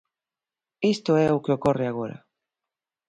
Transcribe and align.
E 0.83 0.85
isto 0.95 1.11
é 1.25 1.27
o 1.31 1.41
que 1.43 1.55
ocorre 1.57 1.85
agora. 1.87 2.17